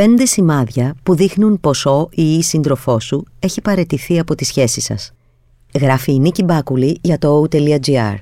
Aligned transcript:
Πέντε 0.00 0.24
σημάδια 0.24 0.94
που 1.02 1.14
δείχνουν 1.14 1.60
ποσό 1.60 2.08
ή 2.12 2.34
η 2.34 2.42
σύντροφό 2.42 3.00
σου 3.00 3.24
έχει 3.38 3.60
παρετηθεί 3.60 4.18
από 4.18 4.34
τη 4.34 4.44
σχέση 4.44 4.80
σας. 4.80 5.12
Γράφει 5.80 6.12
η 6.12 6.18
Νίκη 6.18 6.42
Μπάκουλη 6.42 6.98
για 7.02 7.18
το 7.18 7.42
o.gr. 7.50 8.14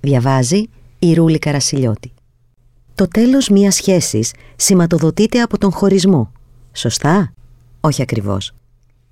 Διαβάζει 0.00 0.62
η 0.98 1.14
Ρούλη 1.14 1.38
Καρασιλιώτη. 1.38 2.12
Το 2.94 3.08
τέλος 3.08 3.48
μιας 3.48 3.74
σχέσης 3.74 4.32
σηματοδοτείται 4.56 5.40
από 5.40 5.58
τον 5.58 5.72
χωρισμό. 5.72 6.32
Σωστά; 6.72 7.32
Όχι 7.80 8.02
ακριβώς. 8.02 8.52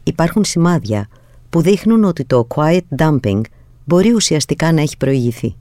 Υπάρχουν 0.03 0.45
σημάδια 0.45 1.09
που 1.51 1.61
δείχνουν 1.61 2.05
ότι 2.05 2.25
το 2.25 2.47
quiet 2.55 2.81
dumping 2.99 3.41
μπορεί 3.85 4.13
ουσιαστικά 4.13 4.73
να 4.73 4.81
έχει 4.81 4.97
προηγηθεί. 4.97 5.55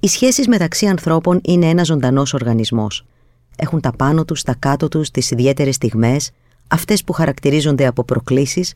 Οι 0.00 0.08
σχέσεις 0.08 0.48
μεταξύ 0.48 0.86
ανθρώπων 0.86 1.40
είναι 1.44 1.66
ένας 1.66 1.86
ζωντανός 1.86 2.34
οργανισμός. 2.34 3.04
Έχουν 3.56 3.80
τα 3.80 3.92
πάνω 3.96 4.24
τους, 4.24 4.42
τα 4.42 4.54
κάτω 4.58 4.88
τους, 4.88 5.10
τις 5.10 5.30
ιδιαίτερες 5.30 5.74
στιγμές, 5.74 6.30
αυτές 6.68 7.04
που 7.04 7.12
χαρακτηρίζονται 7.12 7.86
από 7.86 8.04
προκλήσεις 8.04 8.74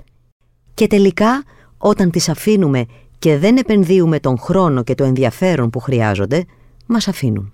και 0.75 0.87
τελικά 0.87 1.45
όταν 1.79 2.11
τις 2.11 2.29
αφήνουμε 2.29 2.87
και 3.19 3.39
δεν 3.39 3.57
επενδύουμε 3.57 4.21
τον 4.21 4.39
χρόνο 4.39 4.83
και 4.83 4.95
το 4.95 5.05
ενδιαφέρον 5.05 5.71
που 5.71 5.81
χρειάζονται, 5.81 6.45
μας 6.87 7.09
αφήνουν. 7.09 7.53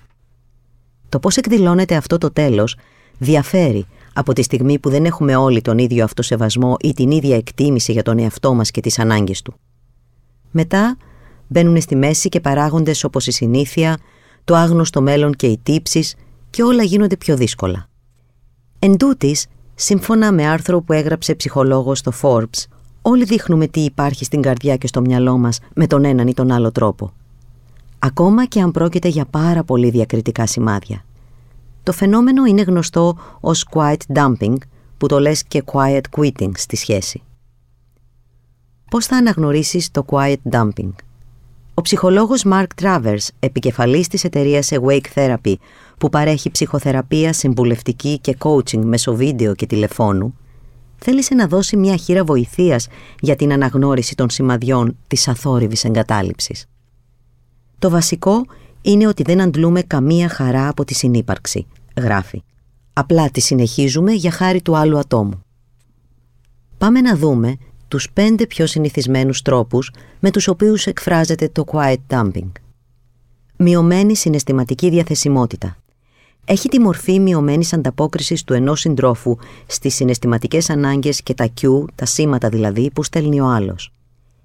Το 1.09 1.19
πώς 1.19 1.37
εκδηλώνεται 1.37 1.95
αυτό 1.95 2.19
το 2.19 2.33
τέλος 2.33 2.77
διαφέρει 3.19 3.87
από 4.15 4.33
τη 4.33 4.43
στιγμή 4.43 4.79
που 4.79 4.91
δεν 4.91 5.05
έχουμε 5.05 5.37
όλοι 5.37 5.61
τον 5.61 5.79
ίδιο 5.79 6.05
αυτοσεβασμό 6.05 6.77
ή 6.81 6.93
την 6.93 7.11
ίδια 7.11 7.37
εκτίμηση 7.37 7.93
για 7.93 8.03
τον 8.03 8.19
εαυτό 8.19 8.55
μας 8.55 8.71
και 8.71 8.81
τις 8.81 8.99
ανάγκες 8.99 9.43
του. 9.43 9.55
Μετά 10.51 10.97
μπαίνουν 11.47 11.81
στη 11.81 11.97
μέση 11.97 12.29
και 12.29 12.41
παράγοντες 12.41 13.05
όπως 13.05 13.27
η 13.27 13.31
συνήθεια, 13.31 13.99
το 14.45 14.55
άγνωστο 14.55 15.03
μέλλον 15.03 15.33
και 15.33 15.47
οι 15.47 15.61
τύψεις 15.63 16.15
και 16.55 16.63
όλα 16.63 16.83
γίνονται 16.83 17.17
πιο 17.17 17.37
δύσκολα. 17.37 17.89
Εν 18.79 18.97
τούτης, 18.97 19.47
σύμφωνα 19.75 20.33
με 20.33 20.47
άρθρο 20.47 20.81
που 20.81 20.93
έγραψε 20.93 21.35
ψυχολόγος 21.35 21.99
στο 21.99 22.13
Forbes, 22.23 22.65
όλοι 23.03 23.25
δείχνουμε 23.25 23.67
τι 23.67 23.81
υπάρχει 23.81 24.25
στην 24.25 24.43
καρδιά 24.43 24.77
και 24.77 24.87
στο 24.87 25.01
μυαλό 25.01 25.39
μας 25.39 25.59
με 25.75 25.87
τον 25.87 26.05
έναν 26.05 26.29
ή 26.29 26.35
τον 26.35 26.51
άλλο 26.51 26.73
τρόπο. 26.73 27.13
Ακόμα 27.99 28.47
και 28.47 28.61
αν 28.61 28.71
πρόκειται 28.71 29.09
για 29.09 29.25
πάρα 29.25 29.65
πολύ 29.65 29.91
διακριτικά 29.91 30.47
σημάδια. 30.47 31.05
Το 31.83 31.93
φαινόμενο 31.93 32.45
είναι 32.45 32.63
γνωστό 32.63 33.19
ως 33.41 33.67
quiet 33.71 34.15
dumping, 34.15 34.57
που 34.99 35.07
το 35.07 35.19
λες 35.19 35.45
και 35.45 35.65
quiet 35.73 36.03
quitting 36.17 36.53
στη 36.55 36.77
σχέση. 36.77 37.23
Πώς 38.91 39.07
θα 39.07 39.17
αναγνωρίσεις 39.17 39.91
το 39.91 40.05
quiet 40.09 40.37
dumping? 40.51 40.93
Ο 41.75 41.81
ψυχολόγος 41.81 42.45
Mark 42.47 42.67
Travers, 42.83 43.29
επικεφαλής 43.39 44.09
της 44.09 44.25
εταιρείας 44.25 44.71
Awake 44.73 45.07
Therapy, 45.15 45.55
που 45.99 46.09
παρέχει 46.09 46.51
ψυχοθεραπεία, 46.51 47.33
συμβουλευτική 47.33 48.19
και 48.19 48.37
coaching 48.39 48.85
μέσω 48.85 49.15
βίντεο 49.15 49.55
και 49.55 49.67
τηλεφώνου, 49.67 50.35
θέλησε 50.97 51.35
να 51.35 51.47
δώσει 51.47 51.77
μια 51.77 51.97
χείρα 51.97 52.25
βοηθείας 52.25 52.87
για 53.21 53.37
την 53.37 53.53
αναγνώριση 53.53 54.15
των 54.15 54.31
σημαδιών 54.31 54.97
της 55.07 55.29
αθόρυβης 55.29 55.85
εγκατάλειψης. 55.85 56.67
Το 57.79 57.91
βασικό 57.91 58.45
είναι 58.83 59.07
ότι 59.07 59.23
δεν 59.23 59.41
αντλούμε 59.41 59.83
καμία 59.83 60.29
χαρά 60.29 60.69
από 60.69 60.85
τη 60.85 60.95
συνύπαρξη, 60.95 61.67
γράφει. 61.97 62.43
Απλά 62.93 63.31
τη 63.31 63.41
συνεχίζουμε 63.41 64.13
για 64.13 64.31
χάρη 64.31 64.63
του 64.63 64.77
άλλου 64.77 64.99
ατόμου. 64.99 65.43
Πάμε 66.79 67.01
να 67.01 67.17
δούμε 67.17 67.57
τους 67.89 68.11
πέντε 68.11 68.47
πιο 68.47 68.67
συνηθισμένους 68.67 69.43
τρόπους 69.43 69.91
με 70.21 70.31
τους 70.31 70.49
οποίους 70.49 70.87
εκφράζεται 70.87 71.49
το 71.49 71.65
quiet 71.73 71.97
dumping. 72.09 72.51
Μειωμένη 73.57 74.17
συναισθηματική 74.17 74.91
διαθεσιμότητα. 74.91 75.77
Έχει 76.45 76.69
τη 76.69 76.81
μορφή 76.81 77.21
μειωμένης 77.21 77.73
ανταπόκρισης 77.73 78.45
του 78.45 78.53
ενός 78.53 78.81
συντρόφου 78.81 79.37
στις 79.67 79.95
συναισθηματικές 79.95 80.71
ανάγκες 80.71 81.23
και 81.23 81.35
τα 81.35 81.49
cue, 81.61 81.85
τα 81.95 82.07
σήματα 82.07 82.49
δηλαδή, 82.49 82.91
που 82.91 83.03
στέλνει 83.03 83.41
ο 83.41 83.47
άλλος. 83.47 83.93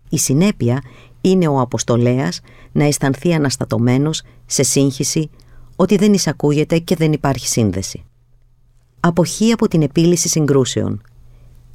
Η 0.09 0.17
συνέπεια 0.17 0.81
είναι 1.22 1.47
ο 1.47 1.59
αποστολέας 1.59 2.42
να 2.71 2.83
αισθανθεί 2.83 3.33
αναστατωμένος, 3.33 4.21
σε 4.45 4.64
σύγχυση, 4.64 5.30
ότι 5.76 5.95
δεν 5.95 6.14
εισακούγεται 6.14 6.77
και 6.80 6.95
δεν 6.95 7.11
υπάρχει 7.11 7.48
σύνδεση. 7.48 8.04
Αποχή 8.99 9.52
από 9.52 9.67
την 9.67 9.82
επίλυση 9.82 10.30
συγκρούσεων. 10.30 11.02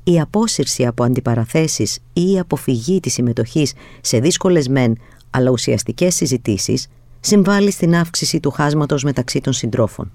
Η 0.04 0.20
απόσυρση 0.20 0.86
από 0.86 1.04
αντιπαραθέσεις 1.04 1.98
ή 2.12 2.32
η 2.32 2.38
αποφυγή 2.38 3.00
της 3.00 3.12
συμμετοχής 3.12 3.72
σε 4.00 4.18
δύσκολες 4.18 4.68
μεν 4.68 4.98
αλλά 5.30 5.50
ουσιαστικές 5.50 6.14
συζητήσεις 6.14 6.86
συμβάλλει 7.26 7.70
στην 7.70 7.94
αύξηση 7.94 8.40
του 8.40 8.50
χάσματος 8.50 9.02
μεταξύ 9.02 9.40
των 9.40 9.52
συντρόφων. 9.52 10.12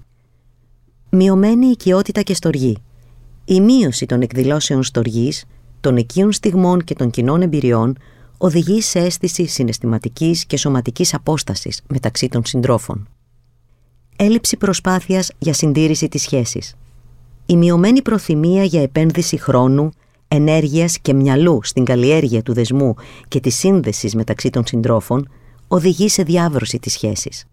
Μειωμένη 1.10 1.66
οικειότητα 1.66 2.22
και 2.22 2.34
στοργή. 2.34 2.76
Η 3.44 3.60
μείωση 3.60 4.06
των 4.06 4.20
εκδηλώσεων 4.20 4.82
στοργής, 4.82 5.44
των 5.80 5.96
οικείων 5.96 6.32
στιγμών 6.32 6.84
και 6.84 6.94
των 6.94 7.10
κοινών 7.10 7.42
εμπειριών 7.42 7.96
οδηγεί 8.38 8.80
σε 8.80 8.98
αίσθηση 8.98 9.46
συναισθηματικής 9.46 10.44
και 10.44 10.56
σωματικής 10.56 11.14
απόστασης 11.14 11.82
μεταξύ 11.88 12.28
των 12.28 12.44
συντρόφων. 12.44 13.08
Έλλειψη 14.16 14.56
προσπάθειας 14.56 15.30
για 15.38 15.52
συντήρηση 15.52 16.08
της 16.08 16.22
σχέσης. 16.22 16.74
Η 17.46 17.56
μειωμένη 17.56 18.02
προθυμία 18.02 18.64
για 18.64 18.82
επένδυση 18.82 19.36
χρόνου, 19.36 19.90
ενέργειας 20.28 20.98
και 20.98 21.14
μυαλού 21.14 21.60
στην 21.62 21.84
καλλιέργεια 21.84 22.42
του 22.42 22.52
δεσμού 22.52 22.94
και 23.28 23.40
της 23.40 23.54
σύνδεσης 23.54 24.14
μεταξύ 24.14 24.50
των 24.50 24.66
συντρόφων 24.66 25.28
οδηγεί 25.72 26.08
σε 26.08 26.22
διάβρωση 26.22 26.78
της 26.78 26.92
σχέσης. 26.92 27.44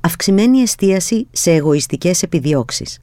Αυξημένη 0.00 0.58
εστίαση 0.58 1.26
σε 1.32 1.52
εγωιστικές 1.52 2.22
επιδιώξεις. 2.22 2.98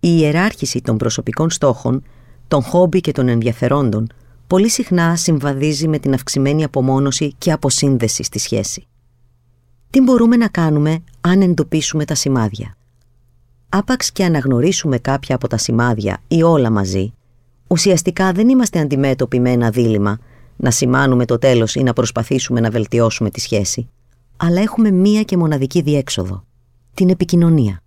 Η 0.00 0.08
ιεράρχηση 0.18 0.80
των 0.80 0.96
προσωπικών 0.96 1.50
στόχων, 1.50 2.02
των 2.48 2.62
χόμπι 2.62 3.00
και 3.00 3.12
των 3.12 3.28
ενδιαφερόντων 3.28 4.06
πολύ 4.46 4.68
συχνά 4.68 5.16
συμβαδίζει 5.16 5.88
με 5.88 5.98
την 5.98 6.14
αυξημένη 6.14 6.64
απομόνωση 6.64 7.34
και 7.38 7.52
αποσύνδεση 7.52 8.22
στη 8.22 8.38
σχέση. 8.38 8.86
Τι 9.90 10.00
μπορούμε 10.00 10.36
να 10.36 10.48
κάνουμε 10.48 11.02
αν 11.20 11.40
εντοπίσουμε 11.40 12.04
τα 12.04 12.14
σημάδια; 12.14 12.76
Άπαξ 13.68 14.12
και 14.12 14.24
αναγνωρίσουμε 14.24 14.98
κάποια 14.98 15.34
από 15.34 15.48
τα 15.48 15.56
σημάδια 15.56 16.22
ή 16.28 16.42
όλα 16.42 16.70
μαζί, 16.70 17.12
ουσιαστικά 17.66 18.32
δεν 18.32 18.48
είμαστε 18.48 18.78
αντιμέτωποι 18.78 19.40
με 19.40 19.50
ένα 19.50 19.70
δίλημα 19.70 20.18
να 20.56 20.70
σημάνουμε 20.70 21.24
το 21.24 21.38
τέλος 21.38 21.74
ή 21.74 21.82
να 21.82 21.92
προσπαθήσουμε 21.92 22.60
να 22.60 22.70
βελτιώσουμε 22.70 23.30
τη 23.30 23.40
σχέση, 23.40 23.88
αλλά 24.36 24.60
έχουμε 24.60 24.90
μία 24.90 25.22
και 25.22 25.36
μοναδική 25.36 25.80
διέξοδο, 25.80 26.44
την 26.94 27.08
επικοινωνία. 27.08 27.82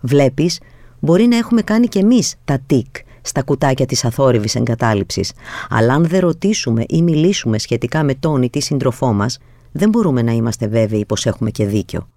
Βλέπεις, 0.00 0.60
μπορεί 1.00 1.26
να 1.26 1.36
έχουμε 1.36 1.62
κάνει 1.62 1.86
κι 1.86 1.98
εμείς 1.98 2.34
τα 2.44 2.58
τικ 2.66 2.96
στα 3.22 3.42
κουτάκια 3.42 3.86
της 3.86 4.04
αθόρυβης 4.04 4.54
εγκατάλειψης, 4.54 5.32
αλλά 5.68 5.94
αν 5.94 6.06
δεν 6.06 6.20
ρωτήσουμε 6.20 6.84
ή 6.88 7.02
μιλήσουμε 7.02 7.58
σχετικά 7.58 8.04
με 8.04 8.14
τον 8.14 8.42
ή 8.42 8.50
τη 8.50 8.60
σύντροφό 8.60 9.12
μας, 9.12 9.38
δεν 9.72 9.88
μπορούμε 9.88 10.22
να 10.22 10.32
είμαστε 10.32 10.68
βέβαιοι 10.68 11.04
πως 11.04 11.26
έχουμε 11.26 11.50
και 11.50 11.66
δίκιο. 11.66 12.08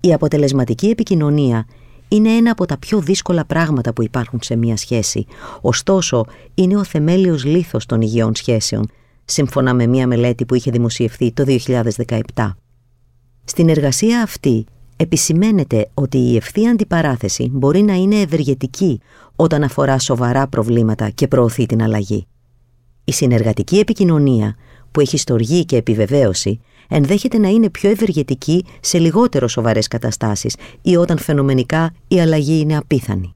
Η 0.00 0.12
αποτελεσματική 0.12 0.86
επικοινωνία 0.86 1.66
είναι 2.10 2.30
ένα 2.30 2.50
από 2.50 2.66
τα 2.66 2.78
πιο 2.78 3.00
δύσκολα 3.00 3.44
πράγματα 3.44 3.92
που 3.92 4.02
υπάρχουν 4.02 4.38
σε 4.42 4.56
μία 4.56 4.76
σχέση, 4.76 5.26
ωστόσο 5.60 6.24
είναι 6.54 6.76
ο 6.76 6.84
θεμέλιος 6.84 7.44
λίθος 7.44 7.86
των 7.86 8.00
υγιών 8.00 8.34
σχέσεων, 8.34 8.90
σύμφωνα 9.24 9.74
με 9.74 9.86
μία 9.86 10.06
μελέτη 10.06 10.44
που 10.44 10.54
είχε 10.54 10.70
δημοσιευθεί 10.70 11.32
το 11.32 11.44
2017. 12.34 12.50
Στην 13.44 13.68
εργασία 13.68 14.22
αυτή 14.22 14.64
επισημαίνεται 14.96 15.90
ότι 15.94 16.18
η 16.18 16.36
ευθεία 16.36 16.70
αντιπαράθεση 16.70 17.48
μπορεί 17.52 17.82
να 17.82 17.94
είναι 17.94 18.20
ευεργετική 18.20 19.00
όταν 19.36 19.62
αφορά 19.62 19.98
σοβαρά 19.98 20.46
προβλήματα 20.46 21.10
και 21.10 21.28
προωθεί 21.28 21.66
την 21.66 21.82
αλλαγή. 21.82 22.26
Η 23.04 23.12
συνεργατική 23.12 23.78
επικοινωνία, 23.78 24.56
που 24.90 25.00
έχει 25.00 25.18
στοργή 25.18 25.64
και 25.64 25.76
επιβεβαίωση, 25.76 26.60
ενδέχεται 26.88 27.38
να 27.38 27.48
είναι 27.48 27.70
πιο 27.70 27.90
ευεργετική 27.90 28.64
σε 28.80 28.98
λιγότερο 28.98 29.48
σοβαρές 29.48 29.88
καταστάσεις 29.88 30.56
ή 30.82 30.96
όταν 30.96 31.18
φαινομενικά 31.18 31.94
η 32.08 32.20
αλλαγή 32.20 32.60
είναι 32.60 32.76
απίθανη. 32.76 33.34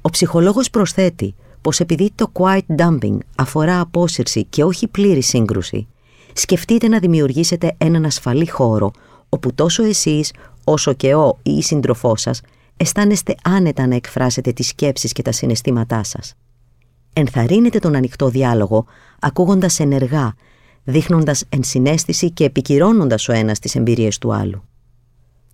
Ο 0.00 0.10
ψυχολόγος 0.10 0.70
προσθέτει 0.70 1.34
πως 1.60 1.80
επειδή 1.80 2.10
το 2.14 2.32
quiet 2.32 2.76
dumping 2.76 3.18
αφορά 3.36 3.80
απόσυρση 3.80 4.44
και 4.44 4.64
όχι 4.64 4.88
πλήρη 4.88 5.22
σύγκρουση, 5.22 5.86
σκεφτείτε 6.32 6.88
να 6.88 6.98
δημιουργήσετε 6.98 7.74
έναν 7.78 8.04
ασφαλή 8.04 8.48
χώρο 8.48 8.90
όπου 9.28 9.54
τόσο 9.54 9.84
εσείς 9.84 10.32
όσο 10.64 10.92
και 10.92 11.14
ο 11.14 11.38
ή 11.42 11.50
η 11.50 11.62
σύντροφός 11.62 12.20
σας 12.20 12.40
αισθάνεστε 12.76 13.34
άνετα 13.44 13.86
να 13.86 13.94
εκφράσετε 13.94 14.52
τις 14.52 14.66
σκέψεις 14.66 15.12
και 15.12 15.22
τα 15.22 15.32
συναισθήματά 15.32 16.02
σας. 16.02 16.34
Ενθαρρύνετε 17.12 17.78
τον 17.78 17.94
ανοιχτό 17.94 18.28
διάλογο 18.28 18.86
ακούγοντας 19.20 19.80
ενεργά, 19.80 20.34
δείχνοντας 20.84 21.44
ενσυναίσθηση 21.48 22.30
και 22.30 22.44
επικυρώνοντας 22.44 23.28
ο 23.28 23.32
ένας 23.32 23.58
τις 23.58 23.74
εμπειρίες 23.74 24.18
του 24.18 24.34
άλλου. 24.34 24.62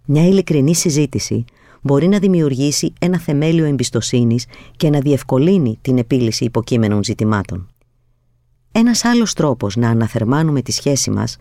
Μια 0.04 0.26
ειλικρινή 0.26 0.74
συζήτηση 0.74 1.44
μπορεί 1.82 2.08
να 2.08 2.18
δημιουργήσει 2.18 2.92
ένα 2.98 3.18
θεμέλιο 3.18 3.64
εμπιστοσύνης 3.64 4.46
και 4.76 4.90
να 4.90 5.00
διευκολύνει 5.00 5.78
την 5.82 5.98
επίλυση 5.98 6.44
υποκείμενων 6.44 7.04
ζητημάτων. 7.04 7.68
Ένας 8.72 9.04
άλλος 9.04 9.32
τρόπος 9.32 9.76
να 9.76 9.88
αναθερμάνουμε 9.88 10.62
τη 10.62 10.72
σχέση 10.72 11.10
μας 11.10 11.36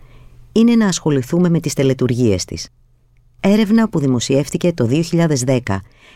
είναι 0.51 0.75
να 0.75 0.87
ασχοληθούμε 0.87 1.49
με 1.49 1.59
τις 1.59 1.73
τελετουργίες 1.73 2.45
της. 2.45 2.69
Έρευνα 3.39 3.89
που 3.89 3.99
δημοσιεύτηκε 3.99 4.73
το 4.73 4.89
2010 5.45 5.57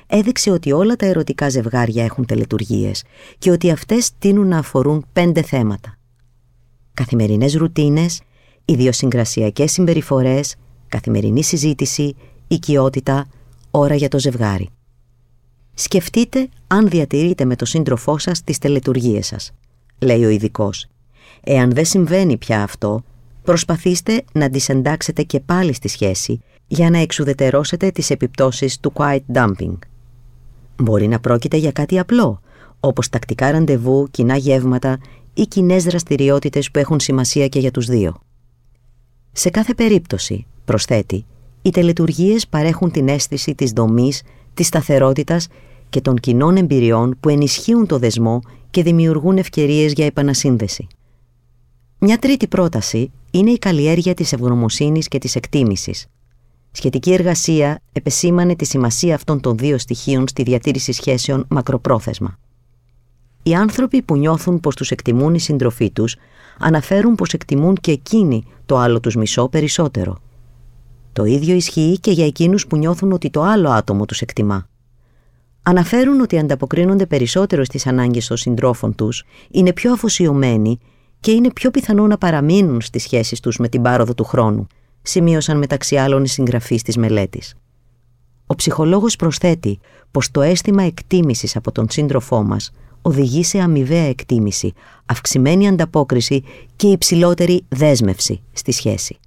έδειξε 0.08 0.52
ότι 0.52 0.72
όλα 0.72 0.96
τα 0.96 1.06
ερωτικά 1.06 1.50
ζευγάρια 1.50 2.04
έχουν 2.04 2.26
τελετουργίες 2.26 3.04
και 3.38 3.52
ότι 3.52 3.72
αυτές 3.72 4.12
τείνουν 4.20 4.48
να 4.48 4.58
αφορούν 4.58 5.06
πέντε 5.14 5.42
θέματα. 5.42 5.98
Καθημερινές 6.94 7.54
ρουτίνες, 7.54 8.22
ιδιοσυγκρασιακές 8.66 9.72
συμπεριφορές, 9.72 10.56
καθημερινή 10.88 11.44
συζήτηση, 11.44 12.16
οικειότητα, 12.48 13.28
ώρα 13.72 13.96
για 13.96 14.08
το 14.08 14.20
ζευγάρι. 14.20 14.70
Σκεφτείτε 15.74 16.50
αν 16.68 16.90
διατηρείτε 16.90 17.46
με 17.46 17.56
το 17.56 17.66
σύντροφό 17.66 18.18
σας 18.18 18.44
τις 18.44 18.58
τελετουργίες 18.58 19.28
σας, 19.28 19.52
λέει 20.00 20.26
ο 20.26 20.30
ειδικός. 20.30 20.88
Εάν 21.44 21.72
δεν 21.72 21.86
συμβαίνει 21.86 22.38
πια 22.38 22.64
αυτό, 22.64 23.04
προσπαθήστε 23.44 24.24
να 24.34 24.50
τις 24.50 24.70
εντάξετε 24.70 25.24
και 25.24 25.40
πάλι 25.40 25.74
στη 25.74 25.88
σχέση 25.88 26.42
για 26.68 26.90
να 26.90 26.98
εξουδετερώσετε 26.98 27.92
τις 27.92 28.10
επιπτώσεις 28.10 28.80
του 28.80 28.94
quiet 28.96 29.20
dumping. 29.34 29.78
Μπορεί 30.76 31.08
να 31.08 31.20
πρόκειται 31.20 31.58
για 31.58 31.72
κάτι 31.72 32.00
απλό, 32.00 32.42
όπως 32.80 33.10
τακτικά 33.10 33.52
ραντεβού, 33.52 34.08
κοινά 34.12 34.36
γεύματα 34.36 35.00
ή 35.34 35.42
κοινέ 35.42 35.78
δραστηριότητες 35.78 36.72
που 36.72 36.80
έχουν 36.80 37.00
σημασία 37.00 37.48
και 37.48 37.60
για 37.60 37.72
τους 37.72 37.86
δύο. 37.86 38.20
Σε 39.32 39.50
κάθε 39.50 39.74
περίπτωση, 39.74 40.46
προσθέτει, 40.66 41.26
οι 41.62 41.70
τελετουργίες 41.70 42.48
παρέχουν 42.48 42.92
την 42.92 43.08
αίσθηση 43.08 43.56
της 43.56 43.72
δομής, 43.72 44.24
της 44.54 44.68
σταθερότητας 44.68 45.48
και 45.90 46.02
των 46.02 46.16
κοινών 46.16 46.58
εμπειριών 46.58 47.18
που 47.20 47.30
ενισχύουν 47.30 47.88
το 47.88 47.98
δεσμό 47.98 48.42
και 48.70 48.84
δημιουργούν 48.84 49.38
ευκαιρίες 49.38 49.94
για 49.94 50.06
επανασύνδεση. 50.06 50.88
Μια 52.00 52.18
τρίτη 52.18 52.48
πρόταση 52.48 53.12
είναι 53.32 53.52
η 53.52 53.58
καλλιέργεια 53.58 54.14
της 54.14 54.34
ευγνωμοσύνης 54.34 55.08
και 55.08 55.18
της 55.18 55.36
εκτίμησης. 55.36 56.08
Σχετική 56.72 57.14
εργασία 57.14 57.82
επεσήμανε 57.92 58.56
τη 58.56 58.66
σημασία 58.66 59.16
αυτών 59.16 59.40
των 59.40 59.58
δύο 59.58 59.78
στοιχείων 59.78 60.28
στη 60.28 60.44
διατήρηση 60.44 60.92
σχέσεων 60.92 61.46
μακροπρόθεσμα. 61.50 62.40
Οι 63.44 63.54
άνθρωποι 63.54 64.02
που 64.02 64.18
νιώθουν 64.18 64.60
πως 64.60 64.76
τους 64.76 64.92
εκτιμούν 64.92 65.34
οι 65.34 65.40
συντροφοί 65.40 65.92
τους 65.92 66.16
αναφέρουν 66.60 67.16
πως 67.16 67.34
εκτιμούν 67.34 67.76
και 67.76 67.92
εκείνοι 67.92 68.44
το 68.66 68.78
άλλο 68.78 69.00
τους 69.00 69.16
μισό 69.16 69.48
περισσότερο. 69.48 70.18
Το 71.14 71.26
ίδιο 71.26 71.56
ισχύει 71.56 71.98
και 72.00 72.12
για 72.12 72.26
εκείνους 72.26 72.68
που 72.68 72.78
νιώθουν 72.78 73.12
ότι 73.12 73.30
το 73.30 73.42
άλλο 73.42 73.70
άτομο 73.70 74.06
τους 74.06 74.22
εκτιμά. 74.22 74.70
Αναφέρουν 75.64 76.22
ότι 76.22 76.40
ανταποκρίνονται 76.40 77.06
περισσότερο 77.06 77.64
στις 77.64 77.88
ανάγκες 77.88 78.28
των 78.28 78.38
συντρόφων 78.38 78.96
τους, 78.96 79.24
είναι 79.52 79.74
πιο 79.74 79.92
αφοσιωμένοι 79.92 80.80
και 81.20 81.32
είναι 81.32 81.52
πιο 81.52 81.72
πιθανό 81.72 82.08
να 82.08 82.18
παραμείνουν 82.18 82.82
στις 82.82 83.04
σχέσεις 83.04 83.40
τους 83.40 83.58
με 83.58 83.68
την 83.68 83.82
πάροδο 83.82 84.14
του 84.14 84.24
χρόνου, 84.24 84.68
σημείωσαν 85.02 85.58
μεταξύ 85.58 85.96
άλλων 85.96 86.24
οι 86.24 86.28
συγγραφείς 86.28 86.82
της 86.82 86.98
μελέτης. 86.98 87.56
Ο 88.46 88.56
ψυχολόγος 88.56 89.16
προσθέτει 89.16 89.80
πως 90.12 90.32
το 90.32 90.42
αίσθημα 90.42 90.84
εκτίμησης 90.84 91.56
από 91.56 91.72
τον 91.72 91.90
σύντροφό 91.90 92.44
μας 92.44 92.72
οδηγεί 93.02 93.44
σε 93.44 93.60
αμοιβαία 93.60 94.06
εκτίμηση, 94.06 94.74
αυξημένη 95.06 95.68
ανταπόκριση 95.68 96.44
και 96.76 96.88
υψηλότερη 96.88 97.64
δέσμευση 97.70 98.42
στη 98.52 98.72
σχέση. 98.72 99.20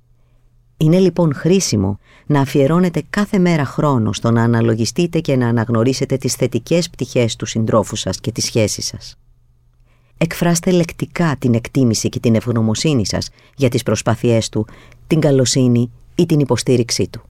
Είναι 0.76 0.98
λοιπόν 0.98 1.34
χρήσιμο 1.34 1.98
να 2.26 2.40
αφιερώνετε 2.40 3.02
κάθε 3.10 3.38
μέρα 3.38 3.64
χρόνο 3.64 4.12
στο 4.12 4.30
να 4.30 4.42
αναλογιστείτε 4.42 5.20
και 5.20 5.36
να 5.36 5.48
αναγνωρίσετε 5.48 6.16
τις 6.16 6.34
θετικές 6.34 6.90
πτυχές 6.90 7.36
του 7.36 7.46
συντρόφου 7.46 7.96
σας 7.96 8.20
και 8.20 8.32
της 8.32 8.44
σχέσης 8.44 8.86
σας. 8.86 9.18
Εκφράστε 10.18 10.70
λεκτικά 10.70 11.36
την 11.38 11.54
εκτίμηση 11.54 12.08
και 12.08 12.20
την 12.20 12.34
ευγνωμοσύνη 12.34 13.06
σας 13.06 13.28
για 13.56 13.68
τις 13.68 13.82
προσπάθειές 13.82 14.48
του, 14.48 14.66
την 15.06 15.20
καλοσύνη 15.20 15.90
ή 16.14 16.26
την 16.26 16.40
υποστήριξή 16.40 17.08
του. 17.08 17.22